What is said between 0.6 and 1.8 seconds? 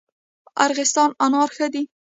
ارغستان انار ښه